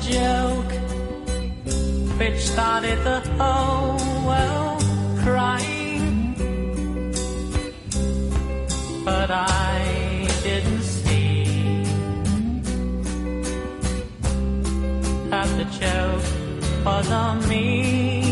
[0.00, 0.72] joke
[2.18, 4.82] which started the whole world
[5.22, 6.34] crying.
[9.04, 11.84] But I didn't see
[15.30, 18.25] that the joke was on me.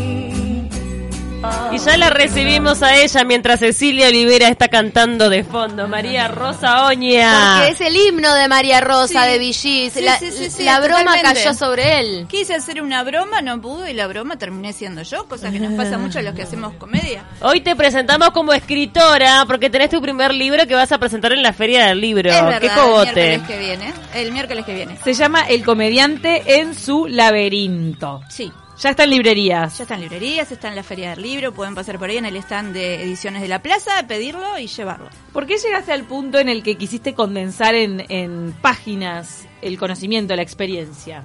[1.71, 5.87] Y ya la recibimos a ella mientras Cecilia Olivera está cantando de fondo.
[5.87, 7.57] María Rosa Oña.
[7.57, 9.29] Porque es el himno de María Rosa Sí.
[9.31, 9.93] de Villis.
[9.93, 12.27] Sí, la sí, sí, sí, la broma cayó sobre él.
[12.29, 15.73] Quise hacer una broma, no pude y la broma terminé siendo yo, cosa que nos
[15.73, 17.25] pasa mucho a los que hacemos comedia.
[17.41, 21.41] Hoy te presentamos como escritora porque tenés tu primer libro que vas a presentar en
[21.43, 22.29] la Feria del Libro.
[22.31, 23.13] es verdad, ¡Qué el cogote!
[23.27, 23.93] miércoles que viene.
[24.13, 24.97] El miércoles que viene.
[25.03, 28.21] Se llama El comediante en su laberinto.
[28.29, 28.51] Sí.
[28.77, 29.77] Ya está en librerías.
[29.77, 32.25] Ya está en librerías, está en la Feria del Libro, pueden pasar por ahí en
[32.25, 35.09] el stand de Ediciones de la Plaza, pedirlo y llevarlo.
[35.31, 40.35] ¿Por qué llegaste al punto en el que quisiste condensar en, en páginas el conocimiento,
[40.35, 41.23] la experiencia?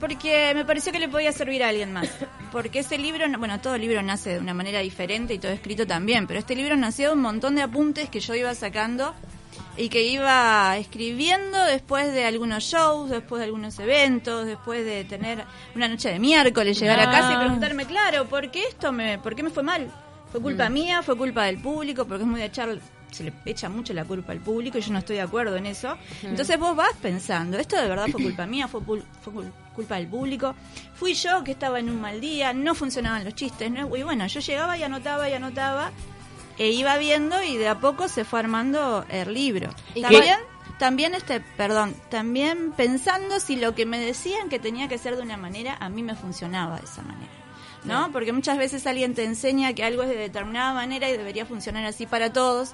[0.00, 2.08] Porque me pareció que le podía servir a alguien más.
[2.52, 6.26] Porque ese libro, bueno, todo libro nace de una manera diferente y todo escrito también,
[6.26, 9.14] pero este libro nació de un montón de apuntes que yo iba sacando
[9.78, 15.44] y que iba escribiendo después de algunos shows, después de algunos eventos, después de tener
[15.76, 17.40] una noche de miércoles, llegar a casa y Ah.
[17.40, 19.90] preguntarme, claro, ¿por qué esto me, por qué me fue mal?
[20.32, 21.02] ¿Fue culpa mía?
[21.02, 22.04] ¿Fue culpa del público?
[22.06, 22.76] Porque es muy de echar,
[23.10, 25.64] se le echa mucho la culpa al público y yo no estoy de acuerdo en
[25.66, 25.96] eso.
[26.22, 28.68] Entonces vos vas pensando, ¿esto de verdad fue culpa mía?
[28.68, 30.54] ¿Fue, pul- fue cul- culpa del público?
[30.94, 32.52] ¿Fui yo que estaba en un mal día?
[32.52, 33.70] ¿No funcionaban los chistes?
[33.70, 33.96] ¿no?
[33.96, 35.92] Y bueno, yo llegaba y anotaba y anotaba
[36.58, 39.70] e iba viendo y de a poco se fue armando el libro.
[39.94, 40.38] ¿Y También,
[40.78, 45.22] también este, perdón, también pensando si lo que me decían que tenía que ser de
[45.22, 47.32] una manera, a mí me funcionaba de esa manera.
[47.84, 48.10] ¿No?
[48.12, 51.86] Porque muchas veces alguien te enseña que algo es de determinada manera y debería funcionar
[51.86, 52.72] así para todos.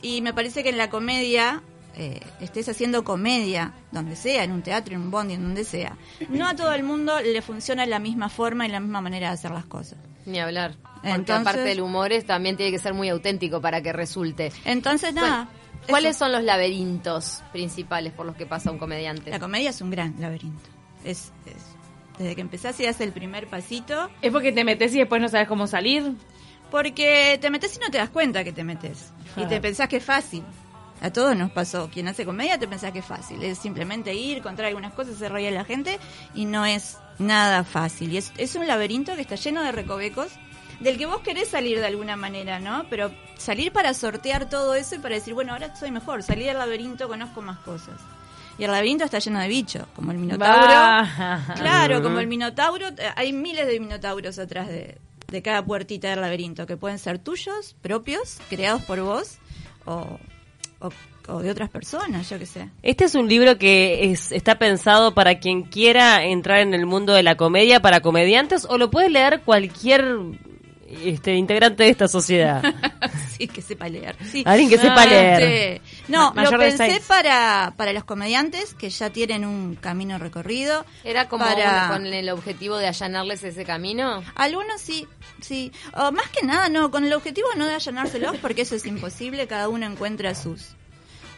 [0.00, 1.62] Y me parece que en la comedia,
[1.94, 5.96] eh, estés haciendo comedia, donde sea, en un teatro, en un bondi, en donde sea,
[6.30, 9.34] no a todo el mundo le funciona la misma forma y la misma manera de
[9.34, 9.98] hacer las cosas.
[10.26, 10.74] Ni hablar.
[10.82, 14.52] Porque Entonces- aparte del humor es, también tiene que ser muy auténtico para que resulte.
[14.64, 15.48] Entonces, nada.
[15.88, 16.24] ¿Cuáles eso.
[16.24, 19.30] son los laberintos principales por los que pasa un comediante?
[19.30, 20.68] La comedia es un gran laberinto.
[21.04, 21.76] Es, es-
[22.18, 25.28] desde que empezás y das el primer pasito, ¿Es porque te metes y después no
[25.28, 26.12] sabes cómo salir?
[26.70, 29.12] porque te metes y no te das cuenta que te metes.
[29.36, 30.42] Y te pensás que es fácil.
[31.00, 31.88] A todos nos pasó.
[31.92, 33.42] Quien hace comedia te pensás que es fácil.
[33.42, 35.98] Es simplemente ir, contar algunas cosas, hacer reír a la gente
[36.34, 38.12] y no es nada fácil.
[38.12, 40.32] Y es, es un laberinto que está lleno de recovecos
[40.80, 42.86] del que vos querés salir de alguna manera, ¿no?
[42.90, 46.22] Pero salir para sortear todo eso y para decir, bueno, ahora soy mejor.
[46.22, 47.94] Salí del laberinto, conozco más cosas.
[48.58, 51.08] Y el laberinto está lleno de bichos, como el minotauro.
[51.56, 56.20] Claro, como el minotauro, eh, hay miles de minotauros atrás de, de cada puertita del
[56.20, 59.38] laberinto, que pueden ser tuyos, propios, creados por vos,
[59.84, 60.18] o,
[60.80, 60.90] o,
[61.28, 62.68] o de otras personas, yo qué sé.
[62.82, 67.12] Este es un libro que es, está pensado para quien quiera entrar en el mundo
[67.12, 70.04] de la comedia, para comediantes, o lo puede leer cualquier
[71.02, 72.62] este, integrante de esta sociedad.
[73.36, 74.14] sí, que sepa leer.
[74.30, 74.44] Sí.
[74.46, 75.42] Alguien que sepa Ah, leer.
[75.42, 80.86] este, no, Ma- lo pensé para, para los comediantes que ya tienen un camino recorrido.
[81.02, 81.88] ¿Era como para...
[81.88, 84.22] con el objetivo de allanarles ese camino?
[84.36, 85.08] Algunos sí,
[85.40, 85.72] sí.
[85.94, 89.46] O más que nada, no, con el objetivo no de allanárselos, porque eso es imposible,
[89.48, 90.76] cada uno encuentra sus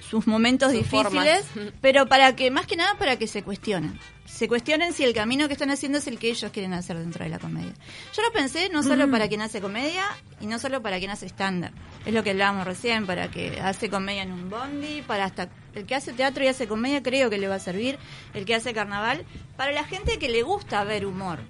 [0.08, 1.72] sus momentos Sus difíciles, formas.
[1.80, 3.98] pero para que, más que nada, para que se cuestionen.
[4.24, 7.24] Se cuestionen si el camino que están haciendo es el que ellos quieren hacer dentro
[7.24, 7.72] de la comedia.
[8.14, 10.04] Yo lo pensé no solo para quien hace comedia
[10.40, 11.72] y no solo para quien hace estándar.
[12.04, 15.86] Es lo que hablábamos recién, para que hace comedia en un bondi, para hasta el
[15.86, 17.98] que hace teatro y hace comedia creo que le va a servir,
[18.34, 19.24] el que hace carnaval,
[19.56, 21.40] para la gente que le gusta ver humor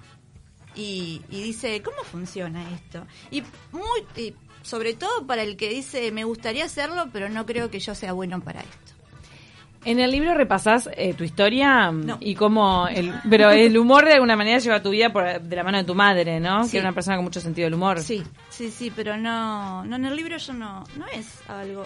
[0.73, 3.05] y, y dice, ¿cómo funciona esto?
[3.29, 4.33] Y muy y
[4.69, 8.13] sobre todo para el que dice, me gustaría hacerlo, pero no creo que yo sea
[8.13, 8.93] bueno para esto.
[9.85, 12.17] En el libro repasás eh, tu historia No.
[12.19, 15.63] y cómo el, pero el humor de alguna manera lleva tu vida por, de la
[15.63, 16.65] mano de tu madre, ¿no?
[16.65, 16.71] Sí.
[16.71, 17.99] Que era una persona con mucho sentido del humor.
[18.01, 21.85] Sí, sí, sí, pero no, no en el libro yo no, no es algo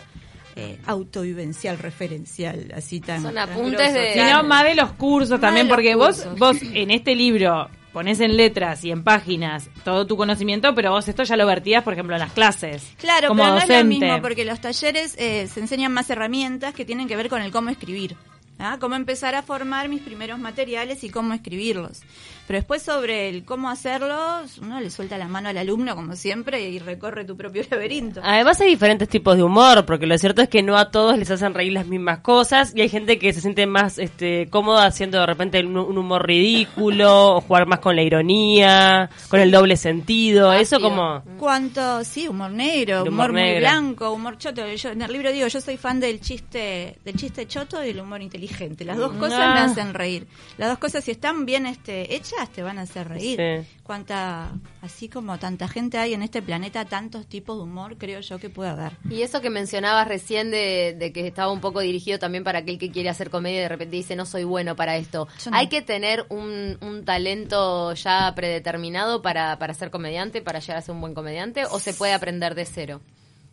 [0.55, 3.21] eh, autovivencial, referencial, así tan.
[3.21, 6.89] Son apuntes de- Sino más de los cursos Más también, los porque vos, vos en
[6.89, 11.37] este libro pones en letras y en páginas todo tu conocimiento, pero vos esto ya
[11.37, 12.91] lo vertías, por ejemplo, en las clases.
[12.97, 13.77] Claro, como pero no docente.
[13.77, 17.29] es lo mismo, porque los talleres eh, se enseñan más herramientas que tienen que ver
[17.29, 18.17] con el cómo escribir.
[18.59, 18.77] ¿ah?
[18.79, 22.01] Cómo empezar a formar mis primeros materiales y cómo escribirlos.
[22.47, 26.69] Pero después sobre el cómo hacerlos, uno le suelta la mano al alumno, como siempre,
[26.69, 28.21] y recorre tu propio laberinto.
[28.23, 31.29] Además hay diferentes tipos de humor, porque lo cierto es que no a todos les
[31.31, 35.19] hacen reír las mismas cosas y hay gente que se siente más este, cómoda haciendo
[35.19, 39.77] de repente un, un humor ridículo o jugar más con la ironía, con el doble
[39.77, 41.23] sentido, eso como...
[41.39, 44.67] Cuánto, sí, humor negro, humor, muy blanco, humor choto.
[44.73, 47.99] Yo en el libro digo, yo soy fan del chiste, del chiste choto y del
[48.01, 48.85] humor inteligente.
[48.85, 49.53] Las dos cosas Ah.
[49.53, 50.27] me hacen reír.
[50.57, 53.37] Las dos cosas, si están bien este, hechas, te van a hacer reír.
[53.37, 53.79] Sí.
[53.83, 54.51] Cuánta,
[54.81, 58.49] así como tanta gente hay en este planeta, tantos tipos de humor, creo yo que
[58.49, 58.93] puede haber.
[59.09, 62.77] Y eso que mencionabas recién de, de que estaba un poco dirigido también para aquel
[62.77, 65.27] que quiere hacer comedia y de repente dice no soy bueno para esto.
[65.45, 65.57] No.
[65.57, 70.81] ¿Hay que tener un, un talento ya predeterminado para, para ser comediante, para llegar a
[70.81, 73.01] ser un buen comediante o se puede aprender de cero?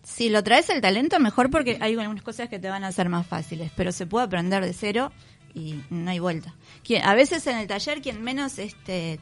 [0.03, 3.09] Si lo traes el talento, mejor porque hay algunas cosas que te van a hacer
[3.09, 5.12] más fáciles, pero se puede aprender de cero
[5.55, 6.55] y no hay vuelta.
[6.85, 9.20] Quien, a veces en el taller, quien menos este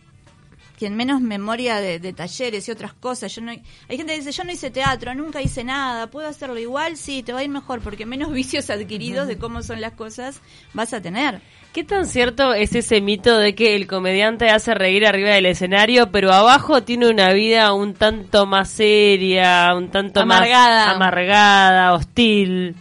[0.78, 3.34] quien menos memoria de, de talleres y otras cosas.
[3.34, 6.56] Yo no, hay gente que dice, yo no hice teatro, nunca hice nada, ¿puedo hacerlo
[6.56, 6.96] igual?
[6.96, 10.40] Sí, te va a ir mejor, porque menos vicios adquiridos de cómo son las cosas
[10.72, 11.40] vas a tener.
[11.72, 16.10] ¿Qué tan cierto es ese mito de que el comediante hace reír arriba del escenario,
[16.12, 20.86] pero abajo tiene una vida un tanto más seria, un tanto Amargada.
[20.86, 22.76] más amargada, hostil?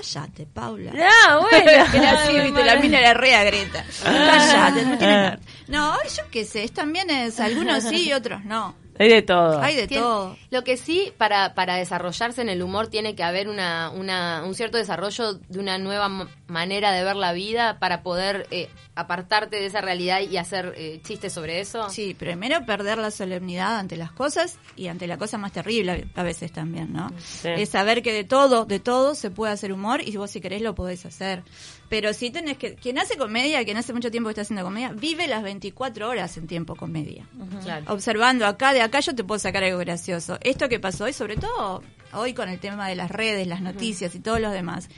[0.00, 0.92] Cállate, Paula.
[0.96, 2.44] Ah, bueno.
[2.44, 3.84] viste, la mina era rea Greta.
[4.04, 5.38] Cállate, no tiene nada.
[5.66, 8.74] No, yo qué sé, es también es, algunos sí y otros no.
[9.00, 9.60] Hay de todo.
[9.60, 10.36] Hay de Tien- todo.
[10.50, 14.54] Lo que sí, para, para desarrollarse en el humor tiene que haber una, una, un
[14.56, 16.08] cierto desarrollo de una nueva
[16.48, 21.00] manera de ver la vida para poder eh, apartarte de esa realidad y hacer eh,
[21.04, 21.88] chistes sobre eso.
[21.90, 26.22] Sí, primero perder la solemnidad ante las cosas y ante la cosa más terrible a
[26.22, 27.12] veces también, ¿no?
[27.18, 27.50] Sí.
[27.56, 30.62] Es saber que de todo, de todo se puede hacer humor y vos si querés
[30.62, 31.44] lo podés hacer.
[31.88, 32.74] Pero si tenés que...
[32.74, 36.36] Quien hace comedia, quien hace mucho tiempo que está haciendo comedia, vive las 24 horas
[36.36, 37.26] en tiempo comedia.
[37.62, 37.86] Claro.
[37.88, 40.38] Observando acá, de acá yo te puedo sacar algo gracioso.
[40.42, 44.14] Esto que pasó hoy, sobre todo hoy con el tema de las redes, las noticias
[44.14, 44.88] y todos los demás.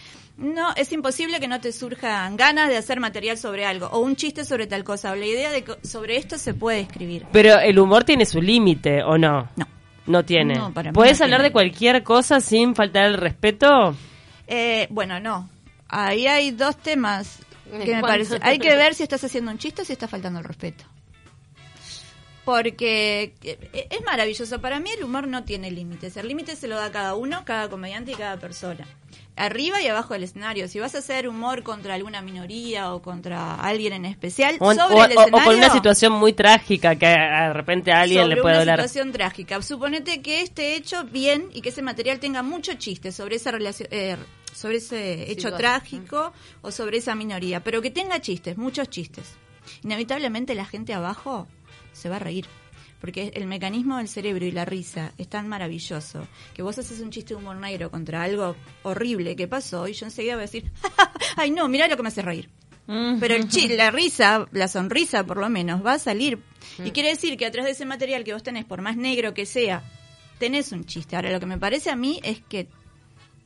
[0.41, 4.17] No, es imposible que no te surjan ganas de hacer material sobre algo o un
[4.17, 7.27] chiste sobre tal cosa o la idea de que sobre esto se puede escribir.
[7.31, 9.49] Pero el humor tiene su límite, ¿o no?
[9.57, 9.67] No.
[10.07, 10.55] No tiene.
[10.55, 11.49] No, para mí ¿Puedes no hablar tiene.
[11.51, 13.95] de cualquier cosa sin faltar el respeto?
[14.47, 15.51] Eh, bueno, no.
[15.89, 17.41] Ahí hay dos temas
[17.85, 18.39] que me parece.
[18.41, 20.85] Hay que ver si estás haciendo un chiste o si estás faltando el respeto.
[22.45, 24.61] Porque eh, es maravilloso.
[24.61, 26.17] Para mí el humor no tiene límites.
[26.17, 28.87] El límite se lo da cada uno, cada comediante y cada persona.
[29.37, 30.69] Arriba y abajo del escenario.
[30.69, 34.95] Si vas a hacer humor contra alguna minoría o contra alguien en especial, O, sobre
[34.95, 35.45] o- el o- o escenario.
[35.47, 38.61] con una situación muy trágica que a- de repente a alguien sobre le puede una
[38.65, 38.77] doler.
[38.89, 39.63] situación trágica.
[39.63, 43.89] Suponete que esté hecho bien y que ese material tenga mucho chiste sobre esa relación,
[43.93, 44.17] eh,
[44.53, 49.25] sobre ese hecho trágico o sobre esa minoría, pero que tenga chistes, muchos chistes.
[49.85, 51.47] Inevitablemente la gente abajo
[51.93, 52.47] se va a reír.
[53.01, 57.11] Porque el mecanismo del cerebro y la risa es tan maravilloso que vos haces un
[57.11, 60.71] chiste de humor negro contra algo horrible que pasó y yo enseguida voy a decir,
[61.37, 62.51] ay no, mirá lo que me hace reír.
[63.21, 66.41] Pero el chi- la risa, la sonrisa por lo menos, va a salir.
[66.85, 69.47] Y quiere decir que atrás de ese material que vos tenés, por más negro que
[69.47, 69.83] sea,
[70.39, 71.15] tenés un chiste.
[71.17, 72.67] Ahora, lo que me parece a mí es que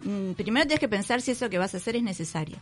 [0.01, 2.57] mm, primero tenés que pensar si eso que vas a hacer es necesario.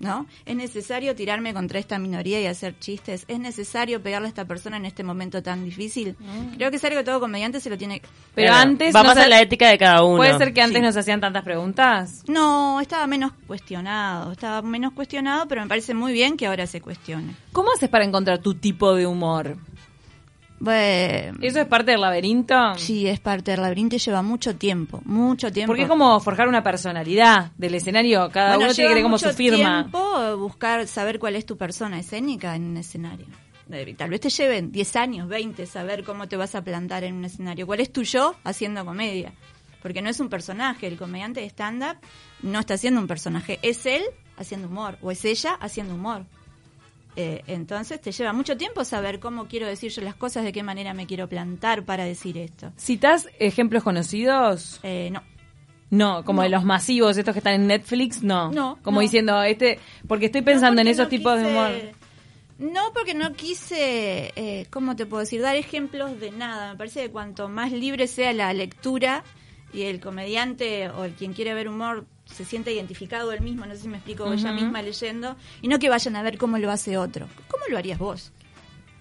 [0.00, 0.26] ¿No?
[0.44, 3.24] Es necesario tirarme contra esta minoría y hacer chistes.
[3.28, 6.16] Es necesario pegarle a esta persona en este momento tan difícil.
[6.56, 8.02] Creo que es algo que todo comediante se lo tiene.
[8.34, 10.16] Pero Claro, antes Va a no la ética de cada uno.
[10.16, 10.82] Puede ser que antes Sí.
[10.84, 12.24] nos hacían tantas preguntas.
[12.26, 14.32] No, estaba menos cuestionado.
[14.32, 17.34] Estaba menos cuestionado, pero me parece muy bien que ahora se cuestione.
[17.52, 19.56] ¿Cómo haces para encontrar tu tipo de humor?
[20.64, 22.54] Bueno, ¿Eso es parte del laberinto?
[22.76, 25.68] Sí, es parte del laberinto y lleva mucho tiempo, mucho tiempo.
[25.68, 28.30] Porque es como forjar una personalidad del escenario.
[28.30, 29.82] Cada Bueno, uno tiene que tener como su firma.
[29.82, 33.26] tiempo buscar, saber cuál es tu persona escénica en un escenario.
[33.96, 37.24] Tal vez te lleven 10 años, 20, saber cómo te vas a plantar en un
[37.24, 37.66] escenario.
[37.66, 39.32] ¿Cuál es tu yo haciendo comedia?
[39.82, 41.98] Porque no es un personaje, el comediante de stand-up
[42.42, 44.02] no está haciendo un personaje, es él
[44.36, 46.24] haciendo humor o es ella haciendo humor.
[47.16, 50.62] Eh, entonces te lleva mucho tiempo saber cómo quiero decir yo las cosas, de qué
[50.62, 52.72] manera me quiero plantar para decir esto.
[52.76, 54.80] ¿Citas ejemplos conocidos?
[54.82, 55.22] Eh, no.
[55.90, 56.42] No, como No.
[56.44, 58.50] de los masivos, estos que están en Netflix, no.
[58.50, 59.02] No, Como no.
[59.02, 59.78] diciendo, este,
[60.08, 61.70] porque estoy pensando No, en esos tipos de humor.
[62.58, 65.40] No, porque no quise, eh, ¿cómo te puedo decir?
[65.40, 66.72] Dar ejemplos de nada.
[66.72, 69.22] Me parece que cuanto más libre sea la lectura
[69.72, 73.74] y el comediante o el quien quiere ver humor se siente identificado él mismo, no
[73.74, 76.58] sé si me explico, o ella misma leyendo, y no que vayan a ver cómo
[76.58, 77.28] lo hace otro.
[77.48, 78.32] ¿Cómo lo harías vos?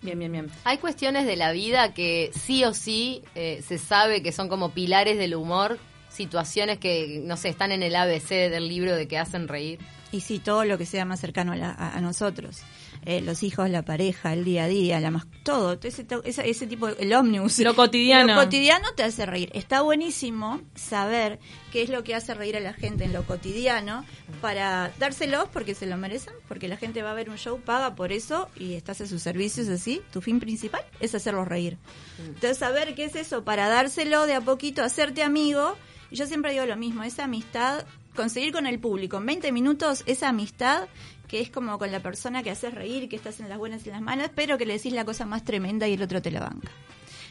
[0.01, 0.51] Bien, bien, bien.
[0.65, 4.71] Hay cuestiones de la vida que sí o sí eh, se sabe que son como
[4.71, 9.17] pilares del humor, situaciones que, no sé, están en el ABC del libro de que
[9.17, 9.79] hacen reír.
[10.11, 12.59] Y sí, todo lo que sea más cercano a, la- a- a nosotros.
[13.05, 15.77] Eh, los hijos, la pareja, el día a día, la mas- todo.
[15.83, 17.59] Ese, ese, ese tipo, de- el ómnibus.
[17.59, 18.35] Lo cotidiano.
[18.35, 19.49] Lo cotidiano te hace reír.
[19.53, 21.39] Está buenísimo saber
[21.71, 24.05] qué es lo que hace reír a la gente en lo cotidiano
[24.41, 27.95] para dárselos porque se lo merecen, porque la gente va a ver un show, paga
[27.95, 30.01] por eso y estás a sus servicios así.
[30.13, 31.77] Tu fin principal es hacerlos reír.
[32.19, 35.75] Entonces, saber qué es eso para dárselo de a poquito, hacerte amigo.
[36.11, 40.03] Y yo siempre digo lo mismo, esa amistad conseguir con el público en 20 minutos
[40.05, 40.87] esa amistad
[41.33, 43.89] que es como con la persona que haces reír, que estás en las buenas y
[43.89, 46.29] en las malas, pero que le decís la cosa más tremenda y el otro te
[46.29, 46.69] la banca.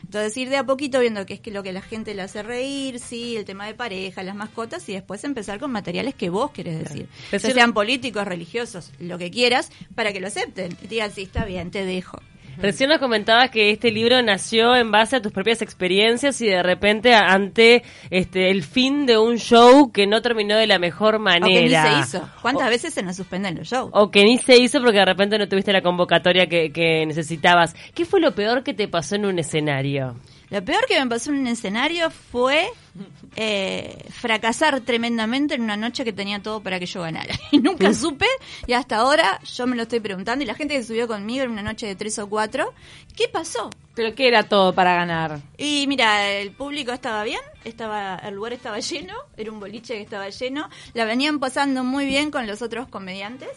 [0.02, 2.42] Entonces ir de a poquito viendo qué es que lo que la gente le hace
[2.42, 6.50] reír, sí, el tema de pareja, las mascotas y después empezar con materiales que vos
[6.50, 7.08] querés decir.
[7.38, 10.76] Si- sean políticos, religiosos, lo que quieras, para que lo acepten.
[10.82, 12.18] Y digan, sí, está bien, te dejo.
[12.58, 16.62] Recién nos comentabas que este libro nació en base a tus propias experiencias y de
[16.62, 21.18] repente ante este el fin de un show que no terminó de la mejor O
[21.18, 21.82] que ni manera.
[21.82, 22.30] se hizo.
[22.40, 23.90] ¿Cuántas veces se nos suspenden los shows?
[23.92, 27.74] O que ni se hizo porque de repente no tuviste la convocatoria que, que necesitabas.
[27.94, 30.16] ¿Qué fue lo peor que te pasó en un escenario?
[30.52, 32.68] Lo peor que me pasó en un escenario fue
[33.36, 37.34] eh, fracasar tremendamente en una noche que tenía todo para que yo ganara.
[37.52, 38.26] Y nunca supe,
[38.66, 41.52] y hasta ahora yo me lo estoy preguntando, y la gente que subió conmigo en
[41.52, 42.74] una noche de tres o cuatro,
[43.16, 43.70] ¿qué pasó?
[43.94, 45.40] ¿Pero qué era todo para ganar?
[45.56, 50.02] Y mira, el público estaba bien, estaba el lugar estaba lleno, era un boliche que
[50.02, 53.48] estaba lleno, la venían pasando muy bien con los otros comediantes,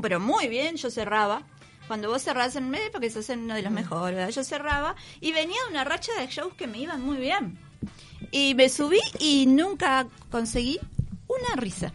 [0.00, 1.42] pero muy bien, yo cerraba.
[1.86, 4.30] Cuando vos cerrás en medio, porque sos uno de los mejores, ¿verdad?
[4.30, 7.58] yo cerraba y venía de una racha de shows que me iban muy bien.
[8.30, 10.80] Y me subí y nunca conseguí
[11.28, 11.92] una risa.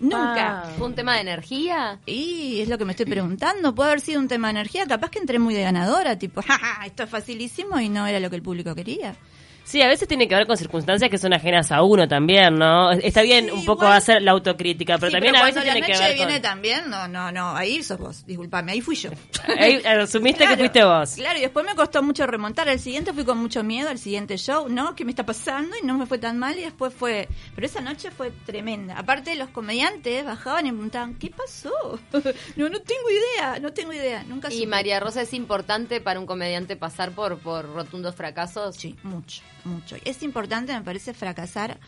[0.00, 0.62] Nunca.
[0.64, 0.72] Ah.
[0.76, 2.00] ¿Fue un tema de energía?
[2.04, 3.74] Y es lo que me estoy preguntando.
[3.74, 4.86] Puede haber sido un tema de energía.
[4.86, 8.28] Capaz que entré muy de ganadora, tipo, jaja, esto es facilísimo y no era lo
[8.28, 9.16] que el público quería.
[9.64, 12.92] Sí, a veces tiene que ver con circunstancias que son ajenas a uno también, ¿no?
[12.92, 13.96] Está bien Sí, un poco igual.
[13.96, 16.42] hacer la autocrítica, pero Sí, también a veces tiene la que noche ver viene con...
[16.42, 19.10] también, no, no, no, ahí sos vos, disculpame, ahí fui yo.
[19.58, 21.14] Ahí asumiste que fuiste vos.
[21.14, 22.68] Claro, y después me costó mucho remontar.
[22.68, 24.94] Al siguiente fui con mucho miedo, al siguiente show, ¿no?
[24.94, 25.76] ¿Qué me está pasando?
[25.82, 27.28] Y no me fue tan mal y después fue...
[27.54, 28.98] Pero esa noche fue tremenda.
[28.98, 31.70] Aparte, los comediantes bajaban y me preguntaban, ¿qué pasó?
[32.56, 34.66] no, no tengo idea, no tengo idea, nunca ¿Y supe.
[34.66, 38.76] María Rosa es importante para un comediante pasar por, por rotundos fracasos?
[38.76, 39.96] Sí, mucho, mucho.
[40.04, 41.78] Es importante, me parece, fracasar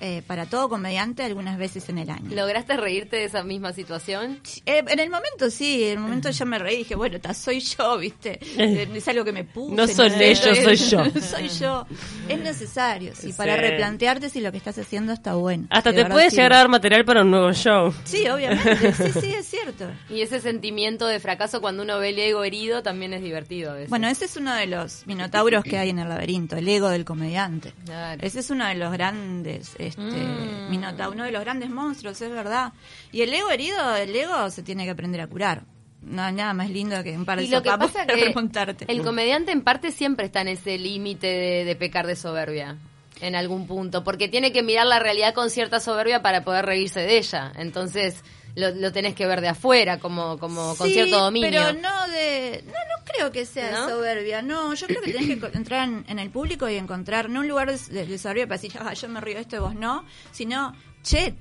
[0.00, 2.30] eh, para todo comediante algunas veces en el año.
[2.34, 4.40] ¿Lograste reírte de esa misma situación?
[4.66, 7.34] Eh, en el momento sí, en el momento ya me reí y dije, bueno, ta,
[7.34, 8.38] soy yo, ¿viste?
[8.56, 9.74] Eh, Es algo que me puse.
[9.74, 11.04] No son sé, ellos, soy yo.
[11.20, 11.86] soy yo.
[12.28, 15.66] Es necesario, sí, para replantearte si lo que estás haciendo está bueno.
[15.70, 16.42] Hasta De te verdad puede sirve.
[16.42, 17.92] llegar a dar material para un nuevo show.
[18.04, 19.90] Sí, obviamente, sí, sí, es cierto.
[20.10, 23.74] Y ese sentimiento de fracaso cuando uno ve el ego herido también es divertido a
[23.74, 23.90] veces.
[23.90, 27.04] Bueno, ese es uno de los minotauros que hay en el laberinto, el ego del
[27.04, 27.72] comediante.
[27.84, 28.20] Claro.
[28.24, 30.70] Ese es uno de los grandes este, Mm.
[30.70, 32.72] minota- uno de los grandes monstruos, es verdad.
[33.12, 35.62] Y el ego herido, el ego se tiene que aprender a curar.
[36.02, 38.24] No hay nada más lindo que un par de y lo que pasa para que
[38.26, 38.84] remontarte.
[38.88, 42.76] el comediante en parte siempre está en ese límite de, de pecar de soberbia
[43.20, 47.00] en algún punto, porque tiene que mirar la realidad con cierta soberbia para poder reírse
[47.00, 47.50] de ella.
[47.56, 48.22] Entonces
[48.56, 51.50] lo, lo tenés que ver de afuera, como, como con Sí, cierto dominio.
[51.50, 52.64] Pero no de.
[52.66, 53.88] No, no creo que sea ¿No?
[53.88, 54.42] soberbia.
[54.42, 57.48] No, yo creo que tenés que entrar en, en el público y encontrar, no un
[57.48, 60.04] lugar de, de- soberbia para decir, "Ah, yo me río de esto y vos no,
[60.32, 61.34] sino, che,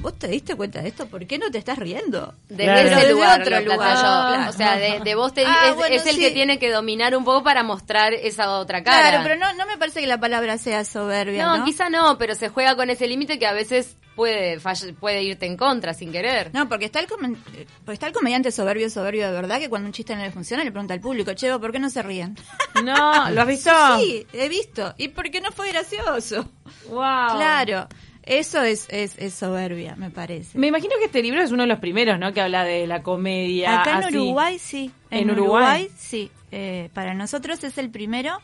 [0.00, 1.06] ¿vos te diste cuenta de esto?
[1.06, 2.34] ¿Por qué no te estás riendo?
[2.48, 2.88] Desde Claro.
[2.88, 4.02] ese lugar, otro lo planteé lugar, yo.
[4.36, 4.50] claro.
[4.50, 6.20] O sea, de, de vos te, Ah, es, bueno, es el sí.
[6.20, 9.08] que tiene que dominar un poco para mostrar esa otra cara.
[9.10, 11.44] Claro, pero no, no me parece que la palabra sea soberbia.
[11.44, 14.94] No, No, quizá no, pero se juega con ese límite que a veces puede fall-
[14.94, 16.50] puede irte en contra sin querer.
[16.54, 17.36] No, porque está el, comen-
[17.84, 20.62] porque está el comediante soberbio, soberbio de verdad, que cuando un chiste no le funciona
[20.62, 22.36] le pregunta al público, che, ¿por qué no se ríen?
[22.84, 23.70] No, ¿lo has visto?
[23.98, 24.94] Sí, he visto.
[24.98, 26.48] ¿Y por qué no fue gracioso?
[26.88, 27.36] Wow.
[27.36, 27.88] Claro,
[28.26, 30.58] eso es, es, es soberbia, me parece.
[30.58, 32.32] Me imagino que este libro es uno de los primeros, ¿no?
[32.32, 33.80] Que habla de la comedia.
[33.80, 34.16] Acá en.
[34.16, 34.90] Uruguay sí.
[35.10, 35.88] ¿En Uruguay?
[35.96, 36.30] sí.
[36.52, 38.38] Eh, para nosotros es el primero.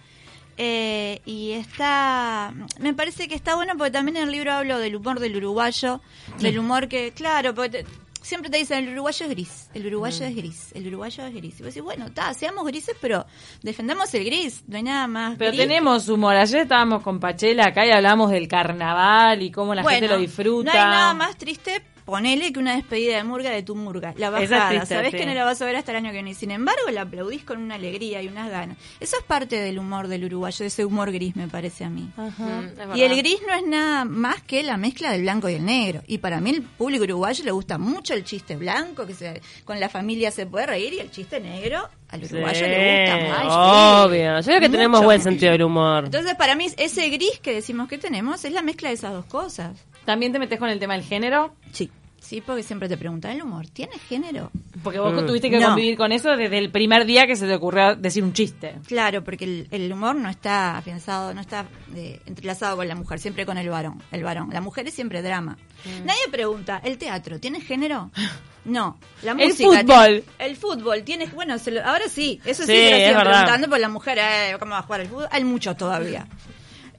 [0.62, 4.96] Eh, y está, me parece que está bueno porque también en el libro hablo del
[4.96, 6.02] humor del uruguayo,
[6.38, 7.86] del humor que, claro, porque te-
[8.22, 11.60] siempre te dicen el uruguayo es gris, el uruguayo es gris, el uruguayo es gris.
[11.60, 13.26] Y vos decís, bueno, está, seamos grises, pero
[13.62, 15.36] defendamos el gris, no hay nada más.
[15.38, 15.60] Pero gris.
[15.60, 16.36] tenemos humor.
[16.36, 20.72] Ayer estábamos con Pachela acá y hablamos del carnaval y cómo la gente lo disfruta.
[20.72, 24.12] No hay nada más triste, ponele que una despedida de murga de tu murga.
[24.16, 25.16] La bajada, sí.
[25.16, 26.34] que no la vas a ver hasta el año que viene.
[26.34, 28.76] Sin embargo, la aplaudís con una alegría y unas ganas.
[28.98, 32.10] Eso es parte del humor del uruguayo, de ese humor gris, me parece a mí.
[32.16, 35.54] Mm, es Y el gris no es nada más que la mezcla del blanco y
[35.54, 36.02] el negro.
[36.06, 39.78] Y para mí el público uruguayo le gusta mucho el chiste blanco, que se, con
[39.78, 44.04] la familia se puede reír, y el chiste negro al uruguayo le gusta mucho.
[44.04, 44.40] obvio.
[44.40, 46.06] Yo creo que tenemos buen sentido del humor.
[46.06, 49.26] Entonces, para mí, ese gris que decimos que tenemos es la mezcla de esas dos
[49.26, 49.76] cosas.
[50.04, 51.54] ¿También te metes con el tema del género?
[51.72, 51.90] Sí.
[52.20, 54.50] Sí, porque siempre te preguntan, ¿el humor tiene género?
[54.84, 55.26] Porque vos Mm.
[55.26, 55.68] tuviste que No.
[55.68, 58.76] convivir con eso desde el primer día que se te ocurrió decir un chiste.
[58.86, 63.18] Claro, porque el, el humor no está afianzado, no está eh, entrelazado con la mujer,
[63.18, 64.00] siempre con el varón.
[64.12, 64.50] El varón.
[64.52, 65.56] La mujer es siempre drama.
[66.04, 68.10] Nadie pregunta, ¿el teatro tiene género?
[68.62, 68.98] No.
[69.22, 69.86] La El música fútbol.
[69.86, 71.26] tiene- el fútbol tiene.
[71.28, 72.38] Bueno, se lo- ahora sí.
[72.44, 73.30] Eso sí, Sí, se lo es siguen verdad.
[73.30, 75.28] preguntando, porque la mujer, eh, ¿cómo va a jugar al fútbol?
[75.30, 76.26] Hay mucho todavía.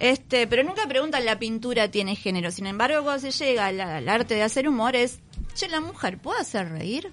[0.02, 2.50] Este, pero nunca preguntan la pintura tiene género.
[2.50, 5.20] Sin embargo, cuando se llega al, arte de hacer humor es,
[5.56, 7.12] che, la mujer puede hacer reír,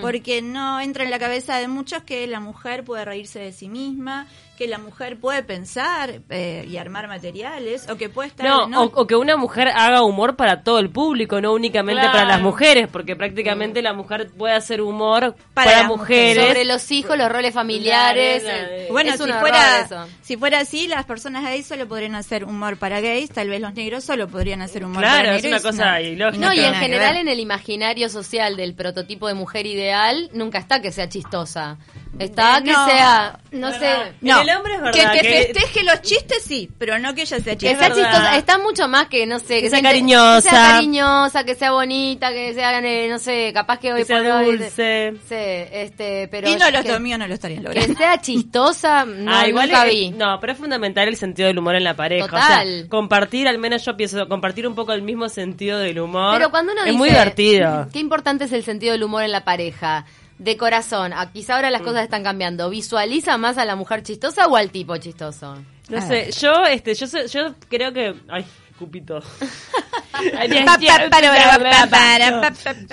[0.00, 3.68] porque no entra en la cabeza de muchos que la mujer puede reírse de sí
[3.68, 4.26] misma,
[4.56, 8.82] que la mujer puede pensar eh, y armar materiales, o que puede estar No, no,
[8.82, 12.12] O, o que una mujer haga humor para todo el público, no únicamente Claro.
[12.12, 16.46] para las mujeres, porque prácticamente la mujer puede hacer humor para, mujeres.
[16.46, 18.42] Sobre los hijos, los roles familiares.
[18.42, 20.06] Claro, eh, Bueno, es si fuera, eso.
[20.20, 23.72] si fuera así, las personas gays solo podrían hacer humor para gays, tal vez los
[23.74, 25.62] negros solo podrían hacer humor Claro, para es negros.
[25.62, 26.46] una cosa ilógica.
[26.46, 30.80] No, y en general en el imaginario social del prototipo de mujer ideal, nunca está
[30.80, 31.78] que sea chistosa.
[32.18, 32.86] Está Eh, que no.
[32.86, 33.94] sea, no sé.
[34.20, 37.38] No, el hombre es que verdad que- festeje los chistes, sí, pero no que ella
[37.40, 37.78] sea que chistosa.
[37.78, 38.10] sea verdad.
[38.12, 38.36] chistosa.
[38.36, 40.42] Está mucho más que, no sé, Que sea cariñosa.
[40.42, 44.04] Que sea cariñosa, que sea bonita, que sea, eh, no sé, capaz que hoy Que
[44.06, 45.14] sea por hoy- dulce.
[45.28, 46.48] Sí, este, pero...
[46.50, 47.96] Y no, los que, míos no lo estarían que logrando.
[47.96, 50.10] sea chistosa, no, ah, igual nunca es- vi.
[50.10, 52.26] No, pero es fundamental el sentido del humor en la pareja.
[52.26, 52.68] Total.
[52.68, 56.34] O sea, compartir, al menos yo pienso, compartir un poco el mismo sentido del humor.
[56.36, 57.88] Pero cuando uno es dice, muy divertido.
[57.92, 60.04] Qué importante es el sentido del humor en la pareja.
[60.40, 61.72] De corazón, a- quizá ahora Mm.
[61.72, 62.70] las cosas están cambiando.
[62.70, 65.54] ¿Visualiza más a la mujer chistosa o al tipo chistoso?
[65.90, 68.46] No sé, yo, este, yo, sé- yo creo que, ay,
[68.78, 69.20] cupito.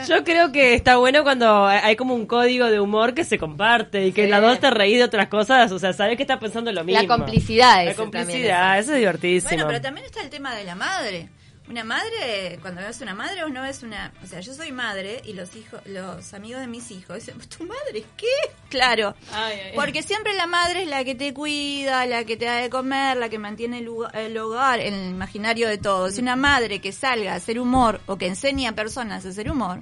[0.08, 4.08] Yo creo que está bueno cuando hay como un código de humor que se comparte
[4.08, 4.30] y que Sí.
[4.30, 7.01] la dos te reí de otras cosas, o sea, sabes que está pensando lo mismo.
[7.01, 9.50] La complicidad La complicidad, eso es divertísimo.
[9.51, 11.30] Bueno, pero también está el tema de la madre.
[11.69, 14.13] Una madre, cuando ves una madre o no ves una...
[14.24, 17.65] O sea, yo soy madre y los hijos, los amigos de mis hijos dicen, ¿tu
[17.65, 18.25] madre qué?
[18.69, 19.15] Claro.
[19.33, 19.71] Ay, ay, ay.
[19.75, 23.17] Porque siempre la madre es la que te cuida, la que te da de comer,
[23.17, 26.13] la que mantiene el lugar- el hogar en el imaginario de todos.
[26.15, 29.51] Si una madre que salga a hacer humor o que enseñe a personas a hacer
[29.51, 29.81] humor,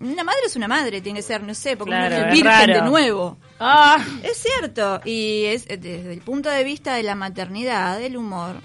[0.00, 2.44] una madre es una madre, tiene que ser, no sé, porque Claro, uno es virgen
[2.68, 2.72] raro.
[2.74, 3.36] de nuevo.
[3.60, 8.56] Ah, Es cierto, y es desde el punto de vista de la maternidad, el humor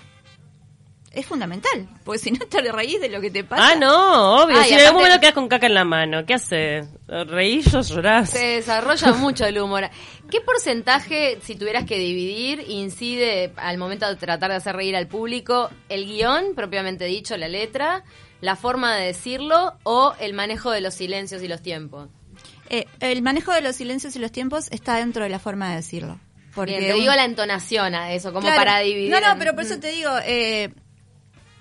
[1.14, 3.70] es fundamental, porque si no te reís de lo que te pasa.
[3.72, 4.58] Ah, no, obvio.
[4.60, 6.88] Ay, si en algún momento quedas con caca en la mano, ¿qué haces?
[7.08, 8.32] ¿Reís o llorás?
[8.32, 9.90] Se desarrolla mucho el humor.
[10.32, 15.08] ¿Qué porcentaje, si tuvieras que dividir, incide al momento de tratar de hacer reír al
[15.08, 18.04] público el guion, propiamente dicho, la letra,
[18.42, 22.10] la forma de decirlo o el manejo de los silencios y los tiempos?
[22.70, 25.76] Eh, el manejo de los silencios y los tiempos está dentro de la forma de
[25.76, 26.20] decirlo.
[26.56, 28.58] Porque Bien, te digo la entonación a eso, como Claro.
[28.58, 29.12] para dividir.
[29.12, 30.72] No, no, pero por eso te digo, eh,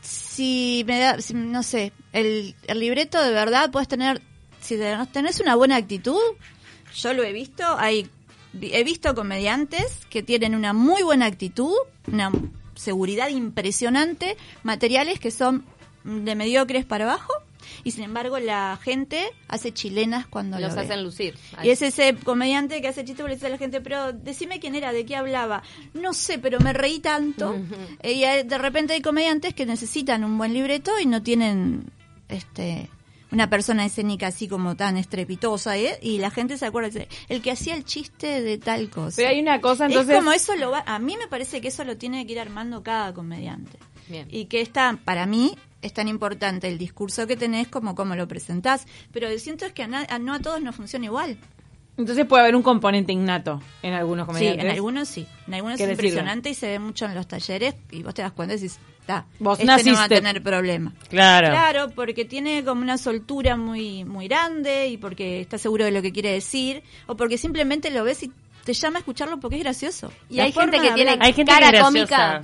[0.03, 4.21] si me da, no sé, el, el libreto de verdad puedes tener,
[4.61, 6.21] si te- tenés una buena actitud,
[6.95, 8.11] yo lo he visto, hay,
[8.61, 11.73] he visto comediantes que tienen una muy buena actitud,
[12.07, 12.31] una
[12.75, 15.65] seguridad impresionante, materiales que son
[16.05, 17.33] de mediocres para abajo,
[17.85, 20.82] y sin embargo la gente hace chilenas cuando los lo ve.
[20.82, 21.35] hacen lucir.
[21.62, 24.74] Y es ese comediante que hace chistes le dice a la gente, pero decime quién
[24.74, 25.62] era, de qué hablaba.
[25.94, 27.56] No sé, pero me reí tanto.
[28.02, 31.85] Y de repente hay comediantes que necesitan un buen libreto y no tienen
[32.28, 32.88] este
[33.32, 35.98] una persona escénica así como tan estrepitosa ¿eh?
[36.02, 39.16] y la gente se acuerda dice, el que hacía el chiste de tal cosa.
[39.16, 40.11] pero hay una cosa, entonces...
[40.11, 42.40] es como eso lo va, a mí me parece que eso lo tiene que ir
[42.40, 43.78] armando cada comediante.
[44.08, 44.28] Bien.
[44.30, 48.27] Y que está, para mí, es tan importante el discurso que tenés como cómo lo
[48.29, 48.87] presentás.
[49.12, 51.37] Pero siento es que a na- a- no a todos no funciona igual.
[51.99, 54.64] Entonces puede haber un componente innato en algunos Sí, comediantes.
[54.64, 55.27] en algunos sí.
[55.47, 58.33] En algunos es impresionante y se ve mucho en los talleres y vos te das
[58.33, 60.95] cuenta y decís, "Ta, Vos este no va a tener problema.
[61.11, 61.49] Claro.
[61.51, 66.01] Claro, porque tiene como una soltura muy muy grande y porque está seguro de lo
[66.01, 68.33] que quiere decir o porque simplemente lo ves y
[68.64, 70.11] te llama a escucharlo porque es gracioso.
[70.31, 72.40] Y La hay gente que tiene hablar- Hay gente cara cómica.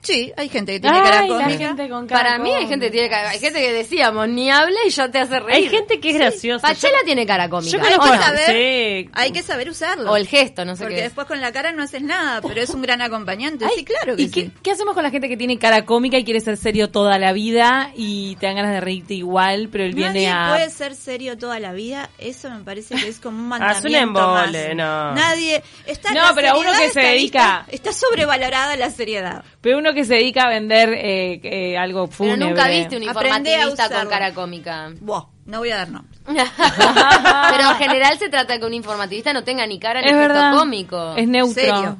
[0.00, 1.58] Sí, hay gente que tiene Ay, cara cómica.
[1.68, 4.50] gente con cara Para mí hay gente que tiene cara, hay gente que decíamos, ni
[4.50, 5.56] habla y ya te hace reír.
[5.64, 6.66] Hay gente que es graciosa.
[6.68, 7.70] Pachela Yo- tiene cara cómica.
[7.78, 9.10] Yo Hay que saber, sí.
[9.12, 10.10] hay que saber usarlo.
[10.10, 11.00] O el gesto, no sé porque qué.
[11.02, 11.06] es.
[11.08, 13.64] después con la cara no haces nada, pero es un gran acompañante.
[13.64, 14.52] Ay, sí, claro que ¿Y qué, sí.
[14.62, 17.32] qué hacemos con la gente que tiene cara cómica y quiere ser serio toda la
[17.32, 20.48] vida y te dan ganas de reírte igual, pero él viene a...
[20.50, 22.10] puede ser serio toda la vida.
[22.18, 23.58] Eso me parece que es como un es un
[23.92, 24.76] mandamiento embole, más.
[24.76, 25.14] no.
[25.14, 25.62] Nadie.
[25.86, 29.44] Está, No, pero uno que se está dedica- vista- Está sobrevalorada la seriedad.
[29.60, 32.48] Pero uno que se dedica a vender eh, eh, algo Pero fúnebre.
[32.48, 34.90] nunca viste un informativista con cara cómica.
[35.00, 36.18] Buah, no voy a dar nombres.
[36.26, 40.12] Pero en general se trata de que un informativista no tenga ni cara ni Es
[40.12, 40.54] gesto verdad.
[40.54, 41.14] cómico.
[41.16, 41.54] Es neutro.
[41.54, 41.98] Serio.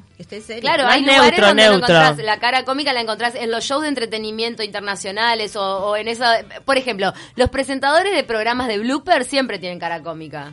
[0.61, 1.95] Claro, No hay es lugares neutro, donde lo neutro.
[1.97, 6.07] encontrás, la cara cómica la encontrás en los shows de entretenimiento internacionales o, o en
[6.07, 6.45] esa...
[6.65, 10.53] Por ejemplo, los presentadores de programas de blooper siempre tienen cara cómica.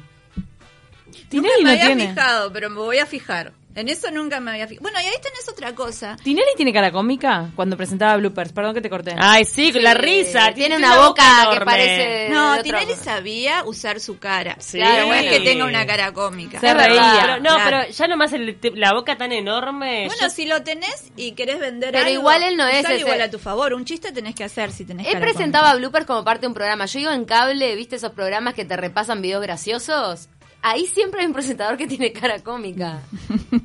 [1.32, 2.08] Nunca me no había tiene.
[2.10, 3.54] fijado, pero me voy a fijar.
[3.76, 4.82] En eso nunca me había fijado.
[4.82, 6.18] Bueno, y ahí tenés otra cosa.
[6.24, 8.52] ¿Tinelli tiene cara cómica cuando presentaba bloopers?
[8.52, 9.16] Perdón que te corté.
[9.18, 10.52] Ay, sí, la Sí, risa.
[10.54, 14.58] Tiene una boca que parece- No, otro- Tinelli sabía usar su cara.
[14.60, 14.80] Sí.
[14.80, 16.60] Claro, no es que tenga una cara cómica.
[16.60, 17.18] Se reía.
[17.22, 17.64] pero- no, Claro.
[17.82, 20.08] pero ya nomás el- la boca tan enorme.
[20.08, 22.98] Bueno, yo- si lo tenés y querés vender Pero algo, igual él no es ese-
[23.00, 23.74] igual a tu favor.
[23.76, 26.54] Un chiste tenés que hacer si tenés Él cara presentaba bloopers como parte de un
[26.56, 26.86] programa.
[26.88, 30.28] Yo iba en cable, ¿viste esos programas que te repasan videos graciosos?
[30.62, 33.02] Ahí siempre hay un presentador que tiene cara cómica.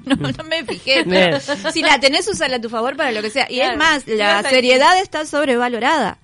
[0.06, 1.04] No, no me fijé.
[1.08, 1.38] Pero
[1.72, 3.46] si la tenés, usala a tu favor para lo que sea.
[3.50, 3.72] Y Claro.
[3.72, 6.18] es más, ¿Qué la seriedad está sobrevalorada.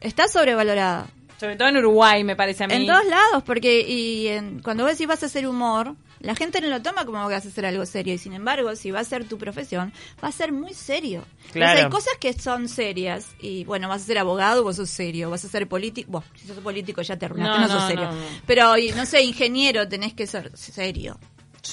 [0.00, 1.06] Está sobrevalorada.
[1.38, 2.74] Sobre todo en Uruguay, me parece a mí.
[2.74, 6.60] En todos lados, porque y en- cuando vos decís vas a hacer humor, la gente
[6.60, 8.14] no lo toma como que vas a hacer algo serio.
[8.14, 11.24] Y sin embargo, si va a ser tu profesión, va a ser muy serio.
[11.52, 11.80] Claro.
[11.80, 13.26] Entonces, hay cosas que son serias.
[13.40, 15.30] Y bueno, vas a ser abogado, vos sos serio.
[15.30, 16.10] Vas a ser político.
[16.10, 18.10] Bueno, si sos político ya te arruinaste, No, no, sos serio.
[18.12, 18.18] no.
[18.46, 21.18] Pero, no sé, ingeniero, tenés que ser serio.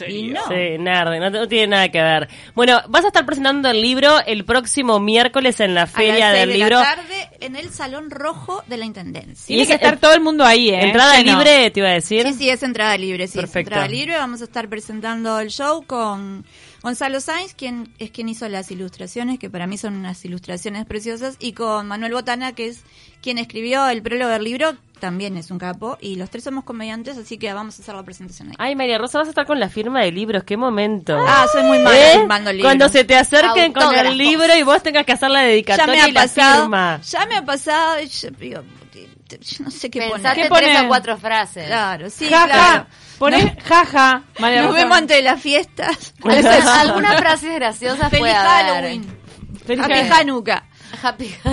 [0.08, 0.42] Y no.
[0.48, 2.28] Sí, nada, no, no tiene nada que ver.
[2.56, 6.32] Bueno, vas a estar presentando el libro el próximo miércoles en la A Feria las
[6.32, 6.80] seis del de Libro.
[6.80, 9.46] la tarde en el Salón Rojo de la Intendencia.
[9.48, 10.82] Tiene Y que es- estar todo el mundo ahí, ¿eh?
[10.82, 12.28] Entrada libre, te iba a decir.
[12.28, 13.60] Sí, sí, es entrada libre, sí, Perfecto.
[13.60, 14.18] es entrada libre.
[14.18, 16.46] Vamos a estar presentando el show con
[16.84, 21.36] Gonzalo Sainz, quien es quien hizo las ilustraciones, que para mí son unas ilustraciones preciosas,
[21.40, 22.84] y con Manuel Botana, que es
[23.22, 27.18] quien escribió el prólogo del libro, también es un capo, y los tres somos comediantes,
[27.18, 28.56] así que vamos a hacer la presentación ahí.
[28.58, 31.16] Ay, María Rosa, vas a estar con la firma de libros, qué momento.
[31.20, 32.18] Ah, soy muy mala ¿Eh?
[32.20, 32.68] firmando libros.
[32.68, 35.94] Cuando se te acerquen con el libro y vos tengas que hacer la ya dedicatoria
[35.94, 37.02] me ha y la pasado, firma.
[37.02, 38.62] ya me ha pasado, y yo digo,
[39.30, 40.64] yo no sé qué Pensate poner.
[40.66, 41.66] ¿Qué tres o cuatro frases.
[41.68, 42.48] Claro, sí, Jaja.
[42.48, 42.86] claro.
[43.18, 44.24] Poné jaja.
[44.40, 44.84] María Nos Rosa.
[44.84, 46.14] vemos antes de las fiestas.
[46.24, 48.34] Algunas frases graciosas Feliz puede.
[48.36, 49.18] Halloween.
[49.66, 50.14] Feliz Happy Halloween.
[50.14, 50.64] Hanukkah.
[51.04, 51.36] Happy.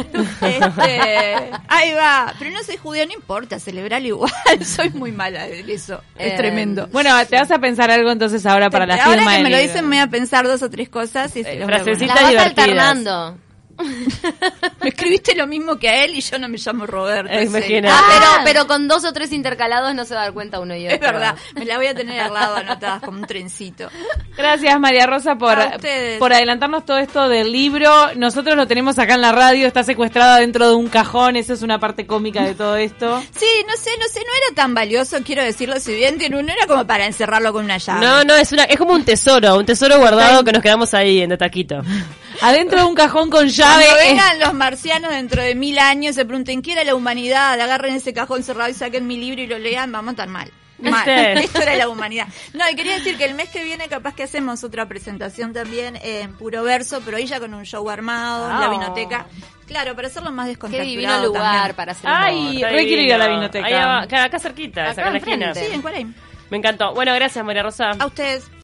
[0.42, 2.32] Este, ahí va.
[2.38, 4.32] Pero no soy judío, no importa, celebrarlo igual.
[4.64, 6.00] Soy muy mala en eso.
[6.16, 6.86] Eh, es tremendo.
[6.92, 9.50] Bueno, te vas a pensar algo entonces ahora para la Ahora firma que del me
[9.50, 9.72] lo libro.
[9.72, 11.78] dicen, me voy a pensar dos o tres cosas y se Eh, los voy a
[11.78, 11.84] Las
[12.34, 13.38] vas alternando.
[14.82, 17.32] Me escribiste lo mismo que a él y yo no me llamo Roberto.
[17.32, 17.90] Eh, imagina.
[17.92, 20.76] Ah, pero, pero con dos o tres intercalados no se va a dar cuenta uno
[20.76, 20.94] y otro.
[20.94, 23.88] Es verdad, me la voy a tener al lado anotadas como un trencito.
[24.36, 25.56] Gracias María Rosa por,
[26.18, 28.14] por adelantarnos todo esto del libro.
[28.16, 31.62] Nosotros lo tenemos acá en la radio, está secuestrada dentro de un cajón, eso es
[31.62, 33.22] una parte cómica de todo esto.
[33.34, 36.46] Sí, no sé, no sé, no era tan valioso, quiero decirlo, si bien tiene un-
[36.46, 38.00] no era como para encerrarlo con una llave.
[38.06, 41.20] No, no, es una, es como un tesoro, un tesoro guardado que nos quedamos ahí
[41.20, 41.82] en de taquito.
[42.42, 43.84] Adentro de un cajón con llave.
[43.84, 47.60] Cuando eh, vengan los marcianos dentro de mil años, se pregunten qué era la humanidad,
[47.60, 50.50] agarren ese cajón cerrado y saquen mi libro y lo lean, vamos a estar mal.
[50.78, 51.08] Mal.
[51.38, 52.26] Esto era la humanidad.
[52.52, 55.96] No, y quería decir que el mes que viene capaz que hacemos otra presentación también
[56.02, 58.70] en puro verso, pero ahí ya con un show armado, en la Ah.
[58.70, 59.26] vinoteca.
[59.66, 61.76] Claro, para hacerlo más Qué descontracturado divino lugar también.
[61.76, 63.66] para hacer Ay, re quiero ir a la vinoteca.
[63.66, 63.72] Ahí
[64.04, 65.54] acá, acá cerquita, Acá acá en la esquina.
[65.54, 66.12] Sí, en Cuareim.
[66.50, 66.92] Me encantó.
[66.92, 67.90] Bueno, gracias María Rosa.
[67.98, 68.44] A ustedes.